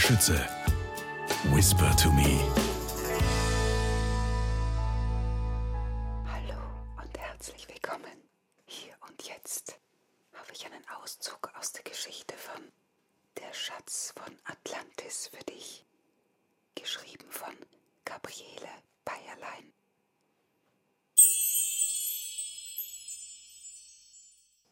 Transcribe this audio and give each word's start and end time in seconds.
Schütze. 0.00 0.48
Whisper 1.52 1.94
to 1.96 2.10
me. 2.12 2.40
Hallo 6.26 6.58
und 7.02 7.18
herzlich 7.18 7.68
willkommen. 7.68 8.16
Hier 8.64 8.94
und 9.06 9.22
jetzt 9.28 9.78
habe 10.32 10.52
ich 10.54 10.64
einen 10.64 10.88
Auszug 10.88 11.50
aus 11.58 11.72
der 11.72 11.82
Geschichte 11.82 12.34
von 12.38 12.72
Der 13.36 13.52
Schatz 13.52 14.14
von 14.16 14.34
Atlantis 14.44 15.28
für 15.28 15.44
dich. 15.44 15.84
Geschrieben 16.74 17.30
von 17.30 17.54
Gabriele 18.06 18.70
Bayerlein. 19.04 19.74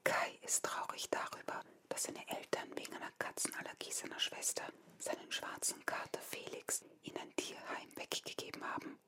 Kai 0.05 0.39
ist 0.41 0.65
traurig 0.65 1.11
darüber, 1.11 1.61
dass 1.99 2.05
seine 2.05 2.29
Eltern 2.29 2.71
wegen 2.77 2.95
einer 2.95 3.11
Katzenallergie 3.19 3.91
seiner 3.91 4.21
Schwester 4.21 4.63
seinen 5.01 5.33
schwarzen 5.33 5.85
Kater 5.85 6.21
Felix 6.21 6.85
in 7.03 7.17
ein 7.17 7.35
Tierheim 7.35 7.89
weggegeben 7.97 8.63
haben. 8.73 9.01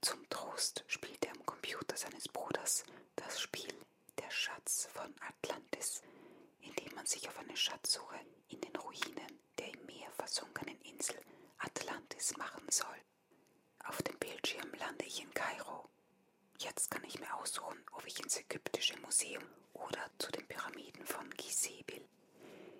Zum 0.00 0.28
Trost 0.28 0.84
spielt 0.86 1.24
er 1.24 1.32
am 1.32 1.44
Computer 1.44 1.96
seines 1.96 2.28
Bruders 2.28 2.84
das 3.16 3.40
Spiel 3.40 3.74
Der 4.16 4.30
Schatz 4.30 4.86
von 4.92 5.12
Atlantis, 5.28 6.02
in 6.60 6.72
dem 6.76 6.94
man 6.94 7.06
sich 7.06 7.28
auf 7.28 7.36
eine 7.40 7.56
Schatzsuche 7.56 8.20
in 8.46 8.60
den 8.60 8.76
Ruinen 8.76 9.40
der 9.58 9.74
im 9.74 9.84
Meer 9.86 10.12
versunkenen 10.12 10.80
Insel 10.82 11.18
Atlantis 11.58 12.36
machen 12.36 12.64
soll. 12.70 13.02
Auf 13.86 14.00
dem 14.02 14.16
Bildschirm 14.20 14.72
lande 14.78 15.04
ich 15.04 15.20
in 15.20 15.34
Kairo. 15.34 15.88
Jetzt 16.58 16.92
kann 16.92 17.02
ich 17.02 17.18
mir 17.18 17.34
aussuchen, 17.34 17.84
ob 17.90 18.06
ich 18.06 18.20
ins 18.20 18.38
Ägyptische 18.38 18.96
Museum 19.00 19.42
oder 19.72 20.08
zu 20.18 20.30
den 20.30 20.46
will. 21.70 22.08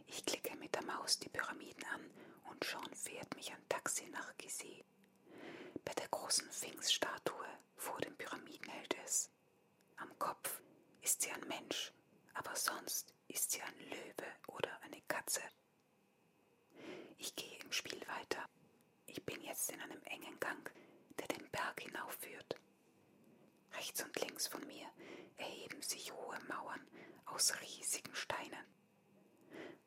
Ich 0.06 0.24
klicke 0.26 0.56
mit 0.56 0.74
der 0.74 0.84
Maus 0.84 1.18
die 1.18 1.28
Pyramiden 1.28 1.84
an 1.84 2.10
und 2.50 2.64
schon 2.64 2.94
fährt 2.94 3.34
mich 3.36 3.52
ein 3.52 3.68
Taxi 3.68 4.06
nach 4.10 4.36
Gizeh. 4.36 4.84
Bei 5.84 5.92
der 5.94 6.08
großen 6.08 6.50
Sphinx-Statue 6.52 7.46
vor 7.76 7.98
den 8.00 8.16
Pyramiden 8.16 8.68
hält 8.70 8.96
es. 9.04 9.30
Am 9.96 10.18
Kopf 10.18 10.60
ist 11.00 11.22
sie 11.22 11.30
ein 11.30 11.46
Mensch, 11.48 11.92
aber 12.34 12.54
sonst 12.56 13.14
ist 13.28 13.50
sie 13.52 13.62
ein 13.62 13.78
Löwe 13.90 14.26
oder 14.48 14.70
eine 14.82 15.00
Katze. 15.08 15.42
Ich 17.18 17.34
gehe 17.36 17.58
im 17.60 17.72
Spiel 17.72 18.00
weiter. 18.08 18.48
Ich 19.06 19.22
bin 19.24 19.40
jetzt 19.42 19.70
in 19.70 19.80
einem 19.80 20.02
engen 20.04 20.38
Gang, 20.40 20.70
der 21.18 21.28
den 21.28 21.48
Berg 21.50 21.80
hinaufführt. 21.80 22.56
Rechts 23.74 24.02
und 24.02 24.20
links 24.20 24.46
von 24.48 24.66
mir 24.66 24.86
erheben 25.36 25.80
sich 25.82 26.12
hohe 26.12 26.38
Mauern 26.48 26.86
aus 27.26 27.52
riesigen 27.60 28.14
Steinen. 28.14 28.66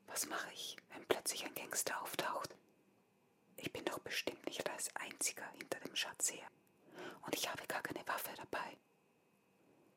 Was 0.08 0.27
mache 0.27 0.52
ich, 0.53 0.77
wenn 0.89 1.05
plötzlich 1.08 1.45
ein 1.45 1.54
Gangster 1.55 2.02
auftaucht? 2.02 2.55
Ich 3.58 3.72
bin 3.72 3.86
doch 3.86 3.99
bestimmt 3.99 4.45
nicht 4.45 4.65
als 4.76 4.94
Einziger 4.95 5.48
hinter 5.52 5.80
dem 5.80 5.95
Schatz 5.95 6.31
her. 6.31 6.48
Und 7.22 7.34
ich 7.34 7.50
habe 7.50 7.66
gar 7.68 7.81
keine 7.81 8.06
Waffe 8.08 8.31
dabei. 8.36 8.78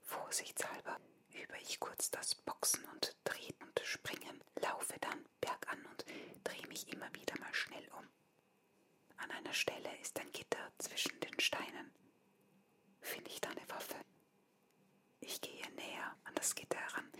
Vorsichtshalber 0.02 0.98
übe 1.34 1.58
ich 1.60 1.80
kurz 1.80 2.10
das 2.10 2.36
Boxen 2.36 2.84
und 2.86 3.14
Treten 3.24 3.64
und 3.64 3.80
Springen, 3.84 4.42
laufe 4.62 4.98
dann 5.00 5.24
bergan 5.40 5.84
und 5.86 6.04
drehe 6.44 6.66
mich 6.68 6.88
immer 6.92 7.12
wieder 7.14 7.36
mal 7.40 7.52
schnell 7.52 7.86
um. 7.98 8.08
An 9.16 9.30
einer 9.32 9.52
Stelle 9.52 9.90
ist 10.00 10.18
ein 10.20 10.30
Gitter 10.32 10.72
zwischen 10.78 11.18
den 11.20 11.38
Steinen. 11.40 11.92
Finde 13.00 13.30
ich 13.30 13.40
da 13.40 13.50
eine 13.50 13.68
Waffe? 13.68 13.96
Ich 15.20 15.40
gehe 15.40 15.68
näher 15.72 16.16
an 16.24 16.34
das 16.36 16.54
Gitter 16.54 16.78
heran. 16.78 17.10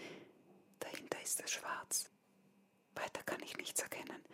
Dahinter 0.79 1.21
ist 1.21 1.41
es 1.41 1.51
schwarz. 1.51 2.11
Weiter 2.95 3.23
kann 3.25 3.43
ich 3.43 3.57
nichts 3.57 3.81
erkennen. 3.81 4.25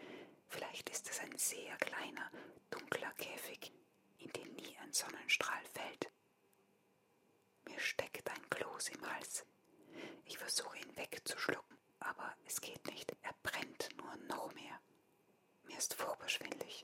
Vielleicht 0.48 0.88
ist 0.90 1.08
es 1.10 1.20
ein 1.20 1.36
sehr 1.36 1.76
kleiner, 1.78 2.30
dunkler 2.70 3.12
Käfig, 3.14 3.72
in 4.18 4.30
den 4.32 4.54
nie 4.54 4.76
ein 4.82 4.92
Sonnenstrahl 4.92 5.64
fällt. 5.72 6.10
Mir 7.66 7.80
steckt 7.80 8.28
ein 8.30 8.50
Kloß 8.50 8.90
im 8.90 9.10
Hals. 9.10 9.44
Ich 10.34 10.38
versuche 10.38 10.76
ihn 10.78 10.96
wegzuschlucken, 10.96 11.78
aber 12.00 12.34
es 12.44 12.60
geht 12.60 12.84
nicht. 12.88 13.14
Er 13.22 13.36
brennt 13.44 13.88
nur 13.96 14.16
noch 14.26 14.52
mehr. 14.52 14.80
Mir 15.62 15.78
ist 15.78 15.94
furchtbar 15.94 16.28
schwindlig. 16.28 16.82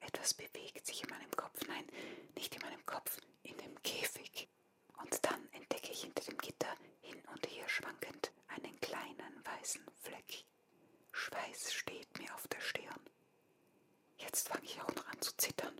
Etwas 0.00 0.32
bewegt 0.32 0.86
sich 0.86 1.02
in 1.02 1.10
meinem 1.10 1.30
Kopf. 1.32 1.60
Nein, 1.68 1.86
nicht 2.34 2.54
in 2.54 2.62
meinem 2.62 2.86
Kopf, 2.86 3.18
in 3.42 3.58
dem 3.58 3.82
Käfig. 3.82 4.48
Und 4.96 5.22
dann 5.26 5.46
entdecke 5.52 5.92
ich 5.92 6.04
hinter 6.04 6.24
dem 6.24 6.38
Gitter 6.38 6.74
hin 7.02 7.22
und 7.34 7.46
her 7.50 7.68
schwankend 7.68 8.32
einen 8.48 8.80
kleinen 8.80 9.44
weißen 9.44 9.84
Fleck. 10.00 10.46
Schweiß 11.12 11.74
steht 11.74 12.18
mir 12.18 12.34
auf 12.34 12.48
der 12.48 12.60
Stirn. 12.60 13.10
Jetzt 14.16 14.48
fange 14.48 14.64
ich 14.64 14.80
auch 14.80 14.94
noch 14.94 15.06
an 15.06 15.20
zu 15.20 15.36
zittern. 15.36 15.78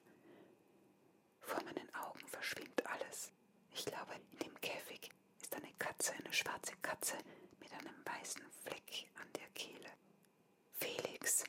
Vor 1.40 1.62
meinen 1.64 1.94
Augen 1.94 2.28
verschwimmt 2.28 2.84
alles. 2.84 3.32
Ich 3.70 3.86
glaube, 3.86 4.12
in 4.32 4.38
dem 4.40 4.60
Käfig 4.60 5.10
Katze, 5.82 6.12
eine 6.12 6.32
schwarze 6.32 6.76
Katze 6.80 7.16
mit 7.58 7.72
einem 7.72 7.94
weißen 8.04 8.40
Fleck 8.64 9.08
an 9.20 9.28
der 9.32 9.48
Kehle. 9.48 9.90
Felix, 10.78 11.42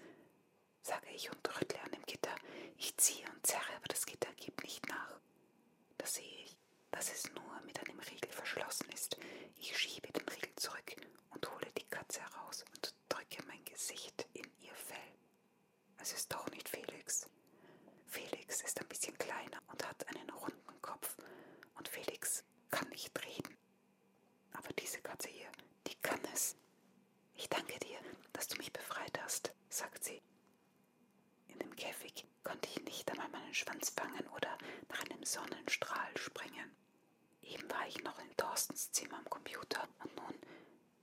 sage 0.82 1.08
ich 1.14 1.32
und 1.32 1.62
rüttle 1.62 1.80
an 1.84 1.92
dem 1.92 2.02
Gitter. 2.08 2.34
Ich 2.78 2.98
ziehe 2.98 3.28
und 3.30 3.46
zerre, 3.46 3.76
aber 3.76 3.86
das 3.90 4.08
Gitter 4.08 4.34
gibt 4.34 4.64
nicht 4.64 4.88
nach. 4.90 5.20
Da 6.00 6.08
sehe 6.08 6.26
ich, 6.46 6.58
dass 6.90 7.12
es 7.14 7.32
nur 7.34 7.62
mit 7.62 7.80
einem 7.80 8.00
Riegel 8.00 8.32
verschlossen 8.32 8.90
ist. 8.92 9.18
Ich 9.60 9.78
schiebe 9.78 10.12
den 10.12 10.28
Riegel 10.28 10.56
zurück 10.56 10.96
und 11.30 11.48
hole 11.52 11.72
die 11.78 11.86
Katze 11.86 12.22
heraus 12.22 12.66
und 12.74 12.96
drücke 13.10 13.44
mein 13.46 13.64
Gesicht 13.66 14.28
in 14.34 14.50
ihr 14.62 14.74
Fell. 14.74 15.14
Es 16.02 16.12
ist 16.12 16.34
doch 16.34 16.50
nicht 16.50 16.68
Felix. 16.70 17.30
Felix 18.08 18.62
ist 18.64 18.82
ein 18.82 18.88
bisschen 18.88 19.16
kleiner 19.20 19.62
und 19.68 19.88
hat 19.88 20.08
einen 20.08 20.30
runden 20.32 20.82
Kopf. 20.82 21.18
Und 21.76 21.88
Felix 21.88 22.44
kann 22.72 22.90
nicht 22.90 23.12
reden. 23.24 23.58
Aber 24.54 24.72
diese 24.74 25.00
Katze 25.02 25.30
hier, 25.30 25.50
die 25.88 25.96
kann 25.96 26.20
es. 26.34 26.56
Ich 27.36 27.50
danke 27.50 27.78
dir, 27.80 27.98
dass 28.32 28.48
du 28.48 28.58
mich 28.58 28.72
befreit 28.72 29.20
hast, 29.22 29.54
sagt 29.70 30.04
sie. 30.04 30.22
In 31.48 31.60
dem 31.60 31.76
Käfig 31.76 32.26
konnte 32.44 32.70
ich 32.70 32.82
nicht 32.84 33.10
einmal 33.12 33.30
meinen 33.30 33.54
Schwanz 33.54 33.90
fangen 33.90 34.26
oder 34.36 34.58
nach 34.90 35.04
einem 35.06 35.24
Sonnenstrahl 35.24 36.16
springen. 36.18 36.72
Eben 37.42 37.70
war 37.70 37.88
ich 37.88 38.02
noch 38.04 38.20
in 38.20 38.36
Thorstens 38.38 38.92
Zimmer 38.92 39.18
am 39.18 39.30
Computer 39.30 39.88
und 40.04 40.16
nun 40.16 40.36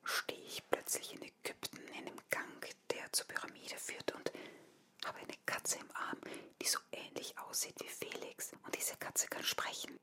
stehe 0.05 0.41
ich 0.43 0.63
plötzlich 0.91 1.15
in 1.15 1.23
Ägypten 1.23 1.79
in 1.99 2.07
dem 2.07 2.21
Gang, 2.31 2.67
der 2.91 3.13
zur 3.13 3.25
Pyramide 3.29 3.77
führt 3.79 4.11
und 4.13 4.33
habe 5.05 5.21
eine 5.21 5.37
Katze 5.47 5.79
im 5.79 5.91
Arm, 5.95 6.19
die 6.61 6.67
so 6.67 6.81
ähnlich 6.91 7.39
aussieht 7.39 7.77
wie 7.81 7.87
Felix. 7.89 8.51
Und 8.65 8.75
diese 8.75 8.97
Katze 8.97 9.29
kann 9.29 9.45
sprechen. 9.45 10.01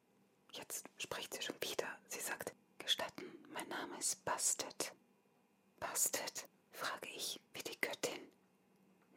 Jetzt 0.53 0.85
spricht 0.97 1.33
sie 1.33 1.41
schon 1.41 1.57
wieder. 1.61 1.87
Sie 2.07 2.21
sagt, 2.21 2.53
gestatten, 2.77 3.25
mein 3.51 3.67
Name 3.67 3.97
ist 3.97 4.23
Bastet. 4.23 4.93
Bastet, 5.81 6.47
frage 6.71 7.09
ich, 7.17 7.41
wie 7.53 7.63
die 7.63 7.81
Göttin. 7.81 8.31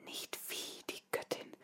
Nicht 0.04 0.40
wie 0.48 0.82
die 0.90 1.02
Göttin, 1.12 1.56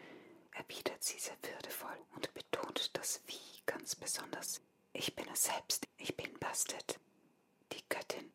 erwidert 0.52 1.02
sie 1.02 1.18
sehr 1.18 1.36
würdevoll 1.42 1.98
und 2.14 2.32
betont 2.32 2.96
das 2.96 3.22
Wie 3.26 3.62
ganz 3.66 3.96
besonders. 3.96 4.60
Ich 4.92 5.16
bin 5.16 5.26
es 5.32 5.44
selbst, 5.44 5.88
ich 5.98 6.16
bin 6.16 6.32
Bastet, 6.38 7.00
die 7.72 7.82
Göttin. 7.88 8.32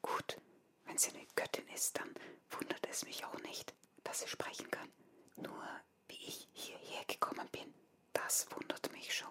Gut, 0.00 0.38
wenn 0.86 0.98
sie 0.98 1.10
eine 1.10 1.26
Göttin 1.34 1.66
ist, 1.68 1.98
dann 1.98 2.14
wundert 2.50 2.86
es 2.88 3.04
mich 3.04 3.24
auch 3.24 3.38
nicht, 3.40 3.74
dass 4.04 4.20
sie 4.20 4.28
sprechen 4.28 4.70
kann. 4.70 4.92
Nur 5.36 5.66
wie 6.08 6.14
ich 6.26 6.48
hierher 6.52 7.04
gekommen 7.06 7.48
bin, 7.50 7.74
das 8.12 8.46
wundert 8.52 8.92
mich 8.92 9.14
schon. 9.14 9.28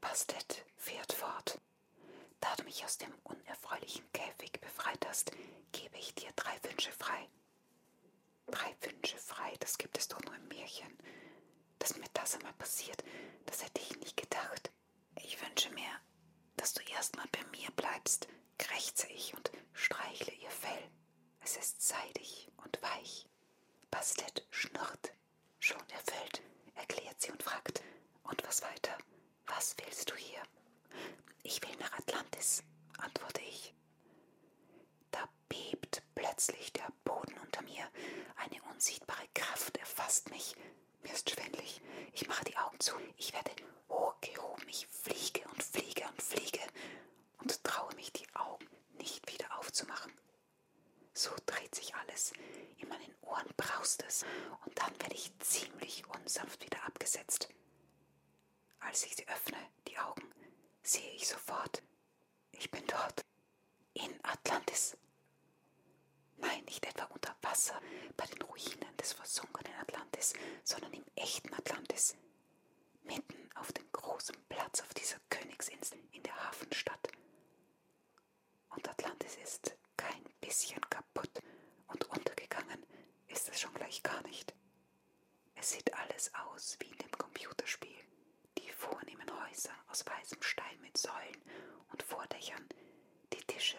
Bastet 0.00 0.64
fährt 0.76 1.12
fort. 1.12 1.60
Da 2.40 2.54
du 2.56 2.64
mich 2.64 2.84
aus 2.84 2.98
dem 2.98 3.12
unerfreulichen 3.24 4.04
Käfig 4.12 4.52
befreit 4.60 5.06
hast, 5.20 5.32
gebe 5.72 5.96
ich 5.98 6.14
dir 6.14 6.30
drei 6.36 6.58
Wünsche 6.62 6.92
frei. 6.92 7.28
Drei 8.46 8.74
Wünsche 8.80 9.18
frei, 9.18 9.54
das 9.60 9.76
gibt 9.78 9.98
es 9.98 10.08
doch 10.08 10.20
nur 10.22 10.34
im 10.34 10.48
Märchen. 10.48 10.96
Dass 11.78 11.96
mir 11.96 12.08
das 12.14 12.34
einmal 12.34 12.52
passiert, 12.54 13.02
das 13.46 13.62
hätte 13.62 13.80
ich 13.80 13.98
nicht 13.98 14.16
gedacht. 14.16 14.70
Ich 15.16 15.40
wünsche 15.42 15.70
mir, 15.72 15.90
dass 16.56 16.72
du 16.72 16.82
erstmal 16.82 17.26
bei 17.32 17.44
mir 17.56 17.70
bleibst, 17.76 18.28
krächze 18.58 19.06
ich 19.08 19.34
und 19.34 19.50
streichle 19.72 20.32
ihr 20.32 20.50
Fell. 20.50 20.90
Es 21.40 21.56
ist 21.56 21.82
seidig 21.82 22.48
und 22.64 22.80
weich. 22.82 23.26
Bastet 23.90 24.46
schnurrt. 24.50 25.12
Schon 25.58 25.82
erfüllt, 25.90 26.42
erklärt 26.74 27.20
sie 27.20 27.30
und 27.32 27.42
fragt, 27.42 27.82
und 28.22 28.42
was 28.46 28.62
weiter? 28.62 28.96
Was 29.46 29.76
willst 29.84 30.10
du 30.10 30.14
hier? 30.14 30.40
Ich 31.42 31.60
will 31.62 31.76
nach 31.78 31.92
Atlantis, 31.98 32.62
antworte 32.98 33.42
ich. 33.42 33.74
Da 35.10 35.28
bebt 35.48 36.02
plötzlich 36.14 36.72
der 36.72 36.88
Boden 37.04 37.36
unter 37.44 37.62
mir. 37.62 37.88
Eine 38.36 38.62
unsichtbare 38.72 39.26
Kraft 39.34 39.76
erfasst 39.76 40.30
mich. 40.30 40.54
Mir 41.02 41.12
ist 41.12 41.28
schwindlig. 41.30 41.80
Ich 42.12 42.26
mache 42.28 42.44
die 42.44 42.56
Augen 42.56 42.78
zu. 42.80 42.94
Ich 43.16 43.32
werde 43.32 43.50
hochgehoben. 43.88 44.68
Ich 44.68 44.86
fliege 44.86 45.46
und 45.48 45.62
fliege 45.62 46.04
und 46.08 46.22
fliege 46.22 46.60
und 47.38 47.62
traue 47.64 47.94
mich 47.96 48.12
die 48.12 48.26
Augen 48.34 48.66
nicht 48.98 49.30
wieder 49.32 49.58
aufzumachen. 49.58 50.12
So 51.22 51.32
dreht 51.44 51.74
sich 51.74 51.94
alles, 51.96 52.32
in 52.78 52.88
meinen 52.88 53.14
Ohren 53.20 53.52
braust 53.54 54.02
es 54.08 54.24
und 54.64 54.78
dann 54.78 54.98
werde 55.02 55.14
ich 55.14 55.30
ziemlich 55.40 56.06
unsanft 56.06 56.64
wieder 56.64 56.82
abgesetzt. 56.86 57.50
Als 58.78 59.04
ich 59.04 59.14
sie 59.16 59.28
öffne, 59.28 59.58
die 59.86 59.98
Augen, 59.98 60.26
sehe 60.82 61.12
ich 61.12 61.28
sofort, 61.28 61.82
ich 62.52 62.70
bin 62.70 62.86
dort, 62.86 63.26
in 63.92 64.18
Atlantis. 64.24 64.96
Nein, 66.38 66.64
nicht 66.64 66.86
etwa 66.86 67.04
unter 67.04 67.36
Wasser, 67.42 67.78
bei 68.16 68.24
den 68.24 68.40
Ruinen 68.40 68.96
des 68.96 69.12
versunkenen 69.12 69.74
Atlantis, 69.74 70.32
sondern 70.64 70.94
im 70.94 71.04
echten 71.16 71.52
Atlantis, 71.52 72.16
mitten 73.02 73.50
auf 73.56 73.70
dem 73.72 73.92
großen 73.92 74.36
Platz 74.48 74.80
auf 74.80 74.94
dieser 74.94 75.18
Königsinsel 75.28 75.98
in 76.12 76.22
der 76.22 76.48
Hafenstadt. 76.48 77.08
Und 78.70 78.88
Atlantis 78.88 79.36
ist 79.36 79.76
kein 79.98 80.24
bisschen 80.40 80.80
kaputt 80.90 81.30
und 81.88 82.04
untergegangen 82.10 82.84
ist 83.28 83.48
es 83.48 83.60
schon 83.60 83.72
gleich 83.74 84.02
gar 84.02 84.22
nicht. 84.22 84.54
Es 85.54 85.70
sieht 85.72 85.92
alles 85.94 86.32
aus 86.34 86.76
wie 86.80 86.86
in 86.88 86.98
dem 86.98 87.12
Computerspiel. 87.12 87.96
Die 88.58 88.70
vornehmen 88.72 89.30
Häuser 89.44 89.76
aus 89.90 90.06
weißem 90.06 90.42
Stein 90.42 90.80
mit 90.80 90.96
Säulen 90.96 91.42
und 91.92 92.02
Vordächern, 92.02 92.68
die 93.32 93.44
Tische, 93.46 93.78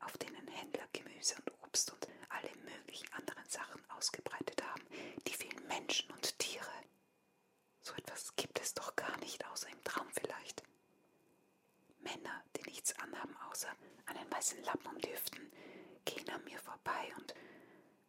auf 0.00 0.16
denen 0.18 0.46
Händler 0.48 0.86
Gemüse 0.92 1.34
und 1.36 1.52
Obst 1.64 1.92
und 1.92 2.08
alle 2.28 2.50
möglichen 2.64 3.12
anderen 3.12 3.48
Sachen 3.48 3.82
ausgebreitet 3.90 4.62
haben, 4.62 4.82
die 5.26 5.34
vielen 5.34 5.66
Menschen 5.66 6.10
und 6.12 6.38
Tiere. 6.38 6.66
So 7.80 7.92
etwas 7.94 8.34
gibt 8.36 8.60
es 8.60 8.74
doch 8.74 8.94
gar 8.94 9.16
nicht, 9.18 9.44
außer 9.46 9.68
im 9.68 9.82
Traum 9.82 10.08
vielleicht. 10.12 10.62
Männer, 11.98 12.44
die 12.56 12.62
nichts 12.62 12.96
anhaben, 12.98 13.36
außer 13.50 13.70
einen 14.06 14.30
weißen 14.30 14.62
Lappen 14.64 14.86
um 14.86 14.98
die 14.98 15.12
Hüften, 15.12 15.52
gehen 16.04 16.28
an 16.30 16.44
mir 16.44 16.58
vorbei 16.58 17.12
und 17.16 17.34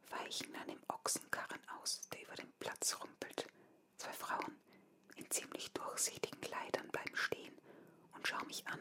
weichen 0.09 0.55
einem 0.55 0.81
Ochsenkarren 0.87 1.61
aus, 1.81 2.01
der 2.09 2.21
über 2.21 2.35
den 2.35 2.51
Platz 2.59 2.95
rumpelt. 3.01 3.47
Zwei 3.97 4.13
Frauen 4.13 4.62
in 5.23 5.31
ziemlich 5.31 5.71
durchsichtigen 5.71 6.41
Kleidern 6.41 6.89
bleiben 6.89 7.15
stehen 7.15 7.55
und 8.13 8.27
schauen 8.27 8.47
mich 8.47 8.67
an, 8.67 8.79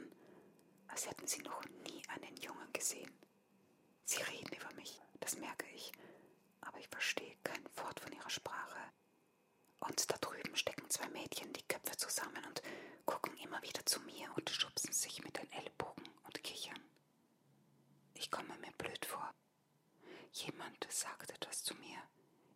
als 0.89 1.07
hätten 1.09 1.27
sie 1.27 1.43
noch 1.43 1.65
nie 1.85 2.03
einen 2.09 2.37
Jungen 2.37 2.73
gesehen. 2.73 3.13
Sie 4.05 4.21
reden 4.23 4.53
über 4.55 4.75
mich, 4.75 5.01
das 5.21 5.37
merke 5.37 5.67
ich, 5.75 5.93
aber 6.61 6.79
ich 6.79 6.89
verstehe 6.89 7.37
kein 7.45 7.65
Wort 7.77 8.01
von 8.01 8.13
ihrer 8.13 8.31
Sprache. 8.31 8.79
Und 9.81 10.11
da 10.11 10.17
drüben 10.19 10.57
stecken 10.57 10.89
zwei 10.91 11.09
Mädchen 11.11 11.53
die 11.53 11.67
Köpfe 11.69 11.97
zusammen 11.97 12.45
und 12.47 12.63
gucken 13.07 13.37
immer 13.39 13.63
wieder 13.63 13.85
zu 13.87 14.01
mir 14.01 14.29
und 14.37 14.51
schubsen 14.51 14.93
sich 14.93 15.23
mit 15.23 15.37
den 15.39 15.51
Ellbogen 15.53 16.09
und 16.25 16.43
kichern. 16.43 16.81
Ich 18.15 18.31
komme 18.31 18.57
mir 18.59 18.73
blöd 18.79 19.05
vor. 19.05 19.33
Jemand 20.33 20.87
sagt 20.91 21.31
etwas 21.31 21.63
zu 21.63 21.75
mir. 21.75 21.99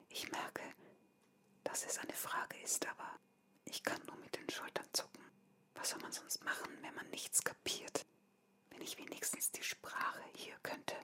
Ich 0.09 0.31
merke, 0.31 0.63
dass 1.65 1.85
es 1.85 1.99
eine 1.99 2.13
Frage 2.15 2.59
ist, 2.63 2.87
aber 2.87 3.19
ich 3.65 3.83
kann 3.83 4.01
nur 4.07 4.17
mit 4.17 4.35
den 4.37 4.49
Schultern 4.49 4.87
zucken. 4.93 5.25
Was 5.87 5.93
soll 5.93 6.03
man 6.03 6.11
sonst 6.11 6.43
machen, 6.43 6.77
wenn 6.83 6.97
man 6.97 7.09
nichts 7.11 7.45
kapiert? 7.45 8.07
Wenn 8.71 8.83
ich 8.83 8.99
wenigstens 8.99 9.53
die 9.53 9.63
Sprache 9.63 10.21
hier 10.35 10.57
könnte. 10.65 10.97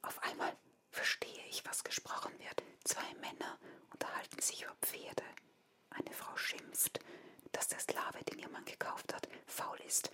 Auf 0.00 0.22
einmal 0.22 0.56
verstehe 0.92 1.44
ich, 1.48 1.64
was 1.66 1.82
gesprochen 1.82 2.30
wird. 2.38 2.62
Zwei 2.84 3.12
Männer 3.14 3.58
unterhalten 3.90 4.40
sich 4.40 4.62
über 4.62 4.76
Pferde. 4.80 5.24
Eine 5.90 6.12
Frau 6.12 6.36
schimpft, 6.36 7.00
dass 7.50 7.66
der 7.66 7.80
Sklave, 7.80 8.22
den 8.26 8.38
ihr 8.38 8.48
Mann 8.48 8.64
gekauft 8.64 9.12
hat, 9.12 9.28
faul 9.48 9.80
ist. 9.88 10.08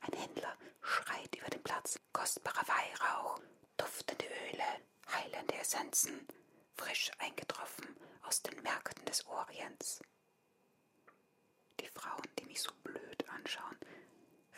Ein 0.00 0.18
Händler 0.18 0.56
schreit 0.82 1.36
über 1.36 1.48
den 1.48 1.62
Platz. 1.62 1.96
Kostbarer 2.12 2.66
Weihrauch, 2.66 3.38
duftende 3.76 4.26
Öle, 4.26 4.82
heilende 5.12 5.54
Essenzen, 5.54 6.26
frisch 6.74 7.12
eingetroffen 7.18 7.86
aus 8.22 8.42
den 8.42 8.60
Märkten 8.62 9.04
des 9.04 9.24
Orients. 9.26 10.00
Die 11.80 11.88
Frauen, 11.88 12.28
die 12.38 12.44
mich 12.44 12.60
so 12.60 12.70
blöd 12.84 13.28
anschauen, 13.28 13.78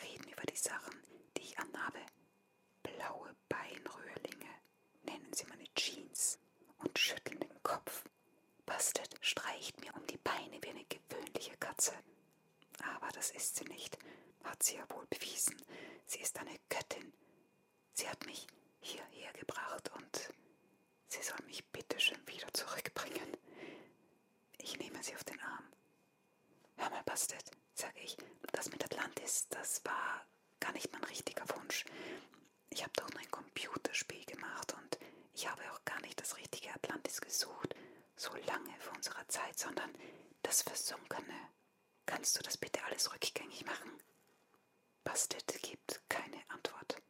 reden 0.01 0.27
über 0.31 0.43
die 0.43 0.55
Sachen, 0.57 0.93
die 1.37 1.41
ich 1.41 1.57
anhabe. 1.59 1.99
Blaue 2.83 3.35
Beinröhrlinge, 3.49 4.49
nennen 5.03 5.31
sie 5.33 5.45
meine 5.45 5.73
Jeans 5.75 6.39
und 6.79 6.97
schütteln 6.99 7.39
den 7.39 7.63
Kopf. 7.63 8.03
Bastet 8.65 9.15
streicht 9.21 9.79
mir 9.81 9.93
um 9.95 10.05
die 10.07 10.17
Beine 10.17 10.61
wie 10.61 10.69
eine 10.69 10.85
gewöhnliche 10.85 11.55
Katze. 11.57 11.93
Aber 12.95 13.07
das 13.13 13.31
ist 13.31 13.55
sie 13.55 13.65
nicht, 13.65 13.97
hat 14.43 14.61
sie 14.63 14.75
ja 14.75 14.85
wohl 14.89 15.05
bewiesen. 15.07 15.55
Sie 16.05 16.19
ist 16.19 16.37
eine 16.39 16.57
Göttin. 16.69 17.13
Sie 17.93 18.07
hat 18.09 18.25
mich 18.25 18.47
hierher 18.81 19.31
gebracht 19.33 19.89
und 19.95 20.33
sie 21.07 21.21
soll 21.21 21.39
mich 21.45 21.63
bitte 21.67 21.99
schön 21.99 22.25
wieder 22.27 22.51
zurückbringen. 22.53 23.37
Ich 24.57 24.77
nehme 24.77 25.01
sie 25.03 25.15
auf 25.15 25.23
den 25.23 25.39
Arm. 25.41 25.65
Hör 26.77 26.89
mal, 26.89 27.03
Bastet, 27.03 27.51
sage 27.73 27.99
ich, 27.99 28.17
das 28.51 28.69
mit 28.71 28.83
Atlantis, 28.83 29.47
das 29.49 29.83
war 29.85 30.25
gar 30.59 30.71
nicht 30.73 30.91
mein 30.91 31.03
richtiger 31.05 31.43
Wunsch. 31.55 31.85
Ich 32.69 32.81
habe 32.83 32.93
doch 32.95 33.09
nur 33.09 33.19
ein 33.19 33.31
Computerspiel 33.31 34.25
gemacht 34.25 34.73
und 34.73 34.97
ich 35.33 35.49
habe 35.49 35.61
auch 35.71 35.83
gar 35.85 35.99
nicht 36.01 36.19
das 36.19 36.37
richtige 36.37 36.73
Atlantis 36.73 37.21
gesucht, 37.21 37.75
so 38.15 38.33
lange 38.47 38.73
vor 38.79 38.93
unserer 38.95 39.27
Zeit, 39.27 39.57
sondern 39.57 39.91
das 40.41 40.61
Versunkene. 40.61 41.49
Kannst 42.05 42.37
du 42.37 42.43
das 42.43 42.57
bitte 42.57 42.83
alles 42.85 43.11
rückgängig 43.13 43.65
machen? 43.65 43.91
Bastet 45.03 45.61
gibt 45.61 46.01
keine 46.09 46.41
Antwort, 46.49 47.01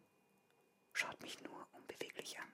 schaut 0.94 1.22
mich 1.22 1.40
nur 1.42 1.68
unbeweglich 1.74 2.40
an. 2.40 2.52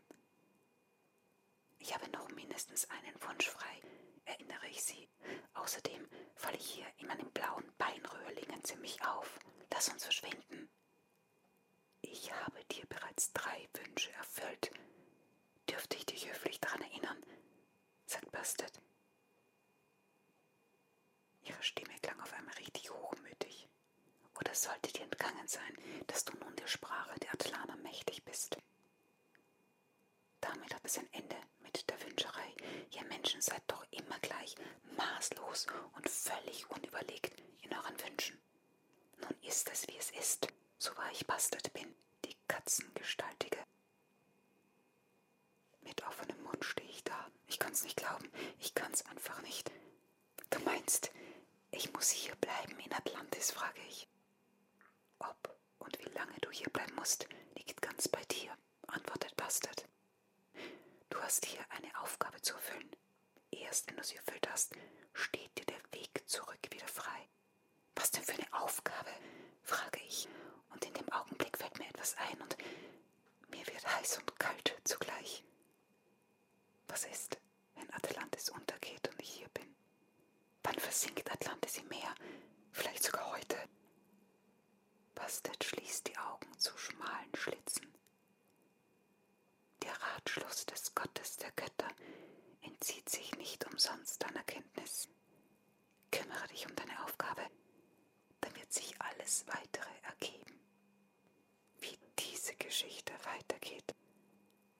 Ich 1.79 1.93
habe 1.93 2.09
noch 2.11 2.29
mindestens 2.29 2.89
einen 2.89 3.15
Wunsch 3.23 3.47
frei, 3.47 3.81
erinnere 4.29 4.67
ich 4.69 4.83
sie. 4.83 5.09
Außerdem 5.53 6.07
falle 6.35 6.57
ich 6.57 6.65
hier 6.65 6.85
in 6.97 7.07
meinen 7.07 7.29
blauen 7.31 7.71
Beinröhrlingen 7.77 8.63
ziemlich 8.63 9.01
auf. 9.05 9.39
Lass 9.71 9.89
uns 9.89 10.03
verschwinden. 10.03 10.69
Ich 12.01 12.31
habe 12.31 12.63
dir 12.65 12.85
bereits 12.87 13.33
drei 13.33 13.67
Wünsche 13.73 14.11
erfüllt. 14.13 14.71
Dürfte 15.69 15.97
ich 15.97 16.05
dich 16.05 16.29
höflich 16.29 16.59
daran 16.59 16.81
erinnern? 16.81 17.23
sagt 18.05 18.31
Bastet. 18.31 18.81
Ihre 21.41 21.61
Stimme 21.63 21.95
klang 22.01 22.19
auf 22.21 22.33
einmal 22.33 22.55
richtig 22.55 22.89
hochmütig. 22.91 23.67
Oder 24.39 24.53
sollte 24.55 24.91
dir 24.93 25.03
entgangen 25.03 25.47
sein, 25.47 25.77
dass 26.07 26.23
du 26.25 26.35
nun 26.37 26.55
der 26.55 26.67
Sprache 26.67 27.19
der 27.19 27.33
Atlaner 27.33 27.75
mächtig 27.77 28.23
bist? 28.23 28.57
Damit 30.39 30.73
hat 30.73 30.85
es 30.85 30.97
ein 30.97 31.11
Ende 31.11 31.35
Wünscherei. 32.09 32.53
Ihr 32.91 33.03
Menschen 33.05 33.41
seid 33.41 33.61
doch 33.67 33.85
immer 33.91 34.19
gleich 34.19 34.55
maßlos 34.97 35.67
und 35.95 36.09
völlig 36.09 36.69
unüberlegt 36.69 37.33
in 37.61 37.73
euren 37.73 37.99
Wünschen. 38.03 38.39
Nun 39.21 39.35
ist 39.41 39.69
es, 39.69 39.87
wie 39.87 39.97
es 39.97 40.11
ist, 40.11 40.47
so 40.77 40.95
wahr 40.97 41.09
ich 41.11 41.27
Bastard 41.27 41.71
bin, 41.73 41.93
die 42.25 42.35
Katzengestaltige. 42.47 43.59
Mit 45.81 46.01
offenem 46.05 46.41
Mund 46.43 46.63
stehe 46.65 46.89
ich 46.89 47.03
da. 47.03 47.27
Ich 47.47 47.59
kann's 47.59 47.83
nicht 47.83 47.97
glauben. 47.97 48.29
Ich 48.59 48.73
kann's 48.75 49.05
einfach 49.07 49.41
nicht. 49.41 49.71
Du 50.49 50.59
meinst, 50.59 51.11
ich 51.71 51.91
muss 51.93 52.09
hier 52.09 52.35
bleiben 52.35 52.79
in 52.79 52.93
Atlantis, 52.93 53.51
frage 53.51 53.81
ich. 53.87 54.07
Ob 55.19 55.55
und 55.79 55.99
wie 55.99 56.09
lange 56.09 56.37
du 56.41 56.49
hier 56.51 56.69
bleiben 56.69 56.95
musst, 56.95 57.27
liegt 57.55 57.81
ganz 57.81 58.07
bei 58.07 58.23
dir, 58.25 58.55
antwortet 58.87 59.35
Bastard. 59.37 59.85
Du 61.09 61.19
hast 61.21 61.45
hier 61.45 61.59
eine 61.69 61.99
Aufgabe 62.01 62.41
zu 62.41 62.53
erfüllen. 62.53 62.89
Erst 63.51 63.87
wenn 63.87 63.97
du 63.97 64.03
sie 64.03 64.15
erfüllt 64.15 64.47
hast, 64.49 64.73
steht 65.13 65.57
dir 65.57 65.65
der 65.65 65.81
Weg 65.91 66.23
zurück 66.27 66.59
wieder 66.69 66.87
frei. 66.87 67.27
Was 67.95 68.11
denn 68.11 68.23
für 68.23 68.33
eine 68.33 68.53
Aufgabe? 68.53 69.09
frage 69.63 69.99
ich, 70.07 70.27
und 70.71 70.85
in 70.85 70.93
dem 70.93 71.11
Augenblick 71.11 71.57
fällt 71.57 71.77
mir 71.79 71.87
etwas 71.87 72.15
ein 72.17 72.41
und 72.41 72.57
mir 73.49 73.65
wird 73.67 73.85
heiß 73.97 74.19
und 74.19 74.39
kalt 74.39 74.75
zugleich. 74.83 75.43
Was 76.87 77.05
ist, 77.05 77.37
wenn 77.75 77.91
Atlantis 77.93 78.49
untergeht 78.49 79.07
und 79.09 79.21
ich 79.21 79.29
hier 79.29 79.49
bin? 79.49 79.75
Wann 80.63 80.79
versinkt 80.79 81.31
Atlantis 81.31 81.77
im 81.77 81.87
Meer? 81.87 82.13
Vielleicht 82.71 83.03
sogar 83.03 83.31
heute. 83.31 83.57
Bastet 85.15 85.63
schließt 85.63 86.07
die 86.07 86.17
Augen 86.17 86.57
zu 86.57 86.77
schmalen 86.77 87.35
Schlitzen. 87.35 87.87
Der 89.83 89.93
Ratschluss 90.01 90.65
des 90.65 90.93
Gottes 90.95 91.37
der 91.37 91.51
Götter 91.51 91.87
entzieht 92.61 93.09
sich 93.09 93.35
nicht 93.37 93.65
umsonst 93.65 94.21
deiner 94.23 94.43
Kenntnis. 94.43 95.09
Kümmere 96.11 96.47
dich 96.47 96.67
um 96.67 96.75
deine 96.75 97.03
Aufgabe, 97.03 97.41
dann 98.41 98.55
wird 98.55 98.71
sich 98.73 98.93
alles 99.01 99.45
weitere 99.47 99.89
ergeben. 100.03 100.59
Wie 101.79 101.97
diese 102.19 102.55
Geschichte 102.55 103.13
weitergeht 103.23 103.95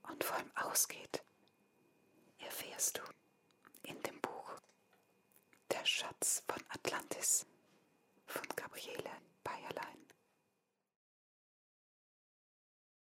und 0.03 0.23
vor 0.23 0.37
allem 0.37 0.55
ausgeht, 0.57 1.23
erfährst 2.39 2.97
du 2.97 3.01
in 3.83 4.01
dem 4.03 4.19
Buch 4.21 4.53
Der 5.71 5.85
Schatz 5.85 6.43
von 6.47 6.63
Atlantis 6.69 7.45
von 8.25 8.47
Gabriele 8.55 9.11
Bayerlein. 9.43 10.08